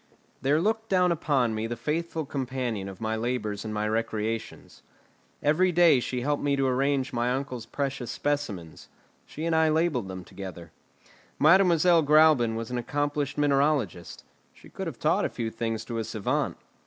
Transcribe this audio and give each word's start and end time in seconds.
There 0.41 0.59
looked 0.59 0.89
down 0.89 1.11
upon 1.11 1.53
me 1.53 1.67
the 1.67 1.75
faithful 1.77 2.25
companion 2.25 2.89
of 2.89 2.99
my 3.01 3.15
labours 3.15 3.63
and 3.63 3.71
my 3.71 3.87
recreations. 3.87 4.81
Every 5.43 5.71
day 5.71 5.99
she 5.99 6.21
helped 6.21 6.41
me 6.41 6.55
to 6.55 6.65
arrange 6.65 7.13
my 7.13 7.31
uncle's 7.31 7.67
precious 7.67 8.09
specimens; 8.09 8.89
she 9.27 9.45
and 9.45 9.55
I 9.55 9.69
labelled 9.69 10.07
them 10.07 10.23
together. 10.25 10.71
Mademoiselle 11.37 12.03
Gräuben 12.03 12.55
was 12.55 12.71
an 12.71 12.79
accomplished 12.79 13.37
mineralogist; 13.37 14.23
she 14.55 14.69
could 14.69 14.87
have 14.87 14.97
taught 14.97 15.23
a 15.23 15.29
few 15.29 15.51
things 15.51 15.85
to 15.85 15.99
a 15.99 16.03
savant. 16.03 16.57